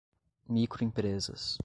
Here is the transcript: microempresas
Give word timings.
microempresas 0.49 1.59